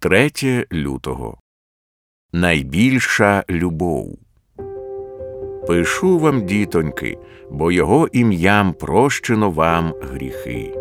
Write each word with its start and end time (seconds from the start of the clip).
3 0.00 0.66
лютого. 0.72 1.38
Найбільша 2.32 3.44
любов. 3.50 4.18
Пишу 5.66 6.18
вам, 6.18 6.46
дітоньки, 6.46 7.18
бо 7.50 7.72
його 7.72 8.08
ім'ям 8.12 8.72
прощено 8.72 9.50
вам 9.50 9.94
гріхи. 10.02 10.74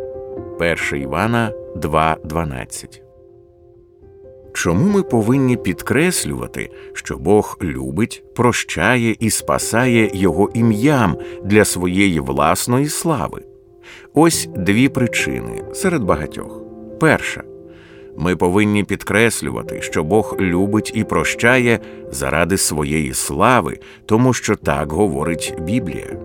1 0.59 1.01
Івана 1.01 1.51
2.12. 1.75 3.01
Чому 4.53 4.85
ми 4.91 5.03
повинні 5.03 5.57
підкреслювати, 5.57 6.69
що 6.93 7.17
Бог 7.17 7.57
любить, 7.61 8.23
прощає 8.35 9.15
і 9.19 9.29
спасає 9.29 10.11
Його 10.13 10.49
ім'ям 10.53 11.17
для 11.43 11.65
своєї 11.65 12.19
власної 12.19 12.87
слави? 12.89 13.43
Ось 14.13 14.49
дві 14.55 14.89
причини 14.89 15.63
серед 15.73 16.03
багатьох. 16.03 16.61
Перша 16.99 17.43
ми 18.17 18.35
повинні 18.35 18.83
підкреслювати, 18.83 19.81
що 19.81 20.03
Бог 20.03 20.35
любить 20.39 20.91
і 20.95 21.03
прощає 21.03 21.79
заради 22.11 22.57
своєї 22.57 23.13
слави, 23.13 23.79
тому 24.05 24.33
що 24.33 24.55
так 24.55 24.91
говорить 24.91 25.55
Біблія. 25.59 26.17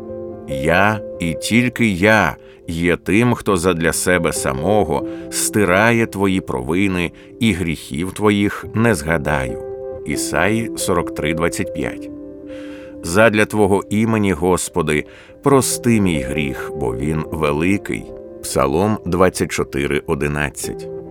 Я 0.48 1.01
і 1.20 1.34
тільки 1.34 1.87
я 1.88 2.37
є 2.68 2.96
тим, 2.96 3.34
хто 3.34 3.56
задля 3.56 3.92
себе 3.92 4.32
самого 4.32 5.09
стирає 5.30 6.06
твої 6.06 6.41
провини 6.41 7.12
і 7.41 7.52
гріхів 7.52 8.12
твоїх 8.12 8.65
не 8.74 8.95
згадаю. 8.95 9.62
Ісаї 10.06 10.70
43,25 10.70 12.10
Задля 13.02 13.45
Твого 13.45 13.82
імені, 13.90 14.32
Господи, 14.32 15.04
прости 15.43 16.01
мій 16.01 16.20
гріх, 16.20 16.73
бо 16.77 16.96
він 16.96 17.23
великий. 17.27 18.04
Псалом 18.43 18.98
24,11 19.06 21.02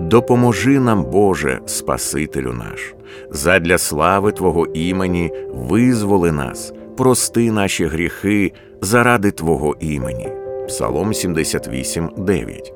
Допоможи 0.00 0.80
нам, 0.80 1.04
Боже, 1.04 1.60
Спасителю 1.66 2.52
наш, 2.52 2.94
задля 3.30 3.78
слави 3.78 4.32
Твого 4.32 4.66
імені 4.66 5.32
визволи 5.54 6.32
нас, 6.32 6.72
прости 6.96 7.52
наші 7.52 7.86
гріхи 7.86 8.52
заради 8.80 9.30
Твого 9.30 9.76
імені. 9.80 10.28
Псалом 10.68 11.14
78, 11.14 12.10
9 12.16 12.72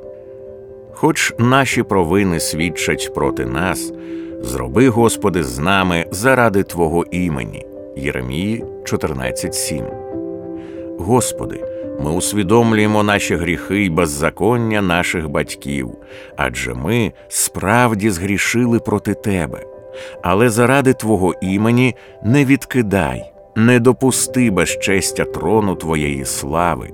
Хоч 0.92 1.32
наші 1.38 1.82
провини 1.82 2.40
свідчать 2.40 3.14
проти 3.14 3.46
нас, 3.46 3.92
зроби, 4.42 4.88
Господи, 4.88 5.44
з 5.44 5.58
нами 5.58 6.06
заради 6.10 6.62
Твого 6.62 7.04
імені. 7.04 7.66
Єремії 7.96 8.64
14,7 8.84 9.84
Господи, 10.98 11.64
ми 12.04 12.10
усвідомлюємо 12.10 13.02
наші 13.02 13.36
гріхи 13.36 13.84
й 13.84 13.90
беззаконня 13.90 14.82
наших 14.82 15.28
батьків, 15.28 15.90
адже 16.36 16.74
ми 16.74 17.12
справді 17.28 18.10
згрішили 18.10 18.78
проти 18.78 19.14
Тебе. 19.14 19.64
Але 20.22 20.50
заради 20.50 20.92
Твого 20.92 21.34
імені 21.40 21.94
не 22.24 22.44
відкидай, 22.44 23.32
не 23.56 23.80
допусти 23.80 24.50
безчестя 24.50 25.24
трону 25.24 25.74
Твоєї 25.74 26.24
слави, 26.24 26.90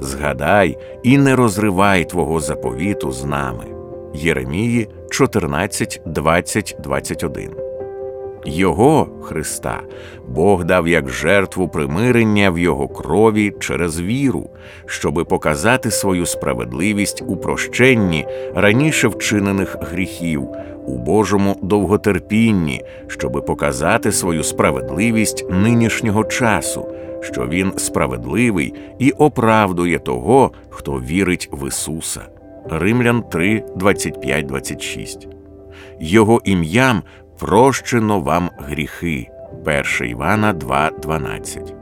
згадай 0.00 0.78
і 1.02 1.18
не 1.18 1.36
розривай 1.36 2.04
Твого 2.04 2.40
заповіту 2.40 3.12
з 3.12 3.24
нами. 3.24 3.64
Єремії 4.14 4.88
14, 5.10 6.02
20, 6.06 6.76
21 6.82 7.69
його 8.44 9.08
Христа 9.22 9.80
Бог 10.28 10.64
дав 10.64 10.88
як 10.88 11.08
жертву 11.08 11.68
примирення 11.68 12.50
в 12.50 12.58
Його 12.58 12.88
крові 12.88 13.52
через 13.60 14.00
віру, 14.00 14.50
щоби 14.86 15.24
показати 15.24 15.90
свою 15.90 16.26
справедливість 16.26 17.22
у 17.26 17.36
прощенні 17.36 18.26
раніше 18.54 19.08
вчинених 19.08 19.76
гріхів, 19.80 20.48
у 20.86 20.98
Божому 20.98 21.56
довготерпінні, 21.62 22.82
щоби 23.06 23.42
показати 23.42 24.12
свою 24.12 24.42
справедливість 24.42 25.50
нинішнього 25.50 26.24
часу, 26.24 26.94
що 27.20 27.46
Він 27.46 27.72
справедливий 27.76 28.74
і 28.98 29.10
оправдує 29.10 29.98
того, 29.98 30.52
хто 30.70 30.92
вірить 30.92 31.48
в 31.52 31.68
Ісуса. 31.68 32.20
Римлян 32.70 33.22
3, 33.22 33.64
25, 33.76 34.46
26 34.46 35.28
Його 36.00 36.40
ім'ям 36.44 37.02
прощено 37.40 38.20
вам 38.20 38.50
гріхи. 38.58 39.30
1 39.66 40.10
Івана 40.10 40.54
2,12. 40.54 41.74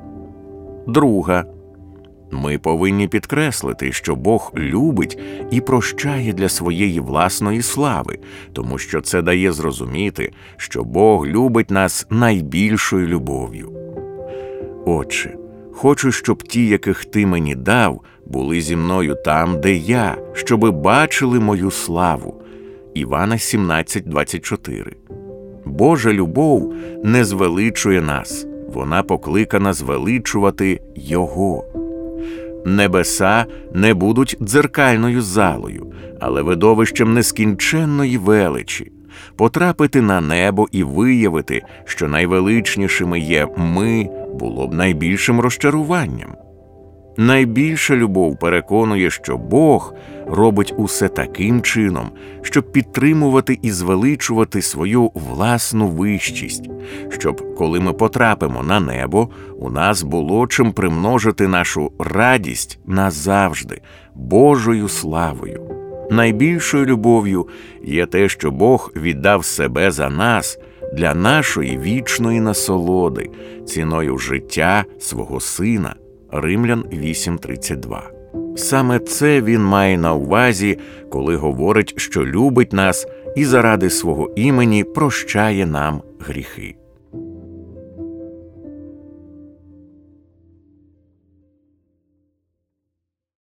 Друга. 0.87 1.45
Ми 2.31 2.59
повинні 2.59 3.09
підкреслити, 3.09 3.93
що 3.93 4.17
Бог 4.17 4.53
любить 4.57 5.19
і 5.51 5.61
прощає 5.61 6.33
для 6.33 6.49
своєї 6.49 7.01
власної 7.01 7.63
слави, 7.63 8.19
тому 8.53 8.79
що 8.79 9.01
це 9.01 9.23
дає 9.23 9.53
зрозуміти, 9.53 10.33
що 10.57 10.85
Бог 10.85 11.27
любить 11.27 11.71
нас 11.71 12.07
найбільшою 12.11 13.07
любов'ю. 13.07 13.73
Отче, 14.87 15.37
хочу, 15.73 16.13
щоб 16.13 16.43
ті, 16.43 16.67
яких 16.67 17.05
ти 17.05 17.27
мені 17.27 17.55
дав, 17.55 18.01
були 18.27 18.61
зі 18.61 18.77
мною 18.77 19.17
там, 19.25 19.61
де 19.61 19.75
я, 19.75 20.17
щоби 20.33 20.71
бачили 20.71 21.41
мою 21.41 21.71
славу. 21.71 22.43
Івана 22.95 23.35
17,24 23.35 25.18
Божа 25.69 26.13
любов 26.13 26.75
не 27.05 27.25
звеличує 27.25 28.03
нас, 28.03 28.47
вона 28.75 29.03
покликана 29.03 29.73
звеличувати 29.73 30.81
Його. 30.97 31.65
Небеса 32.65 33.47
не 33.75 33.95
будуть 33.95 34.37
дзеркальною 34.41 35.23
залою, 35.23 35.93
але 36.21 36.43
видовищем 36.43 37.15
нескінченної 37.15 38.19
величі, 38.19 38.93
потрапити 39.37 40.03
на 40.03 40.21
небо 40.21 40.69
і 40.73 40.83
виявити, 40.83 41.63
що 41.85 42.09
найвеличнішими 42.09 43.21
є 43.21 43.49
ми, 43.57 44.09
було 44.35 44.69
б 44.69 44.75
найбільшим 44.75 45.41
розчаруванням. 45.41 46.48
Найбільша 47.21 47.97
любов 47.97 48.39
переконує, 48.39 49.11
що 49.11 49.39
Бог 49.39 49.95
робить 50.27 50.75
усе 50.77 51.09
таким 51.09 51.63
чином, 51.63 52.11
щоб 52.43 52.73
підтримувати 52.73 53.59
і 53.63 53.71
звеличувати 53.71 54.63
свою 54.63 55.11
власну 55.15 55.89
вищість, 55.89 56.71
щоб, 57.09 57.55
коли 57.55 57.81
ми 57.81 57.93
потрапимо 57.93 58.63
на 58.63 58.81
небо, 58.81 59.29
у 59.59 59.71
нас 59.71 60.03
було 60.03 60.47
чим 60.47 60.73
примножити 60.73 61.49
нашу 61.49 61.93
радість 61.99 62.79
назавжди, 62.87 63.81
Божою 64.15 64.89
славою. 64.89 65.63
Найбільшою 66.11 66.87
любов'ю 66.87 67.49
є 67.85 68.07
те, 68.07 68.29
що 68.29 68.51
Бог 68.51 68.93
віддав 68.97 69.45
себе 69.45 69.91
за 69.91 70.09
нас 70.11 70.59
для 70.95 71.15
нашої 71.15 71.79
вічної 71.79 72.41
насолоди, 72.41 73.31
ціною 73.67 74.19
життя 74.19 74.85
свого 74.99 75.41
Сина. 75.41 75.95
Римлян 76.33 76.85
8.32. 76.93 78.57
Саме 78.57 78.99
це 78.99 79.43
він 79.43 79.63
має 79.65 79.99
на 79.99 80.15
увазі, 80.15 80.79
коли 81.11 81.37
говорить, 81.37 81.95
що 81.97 82.27
любить 82.27 82.73
нас 82.73 83.07
і 83.37 83.45
заради 83.45 83.91
свого 83.91 84.31
імені 84.37 84.85
прощає 84.85 85.67
нам 85.67 86.03
гріхи. 86.21 86.77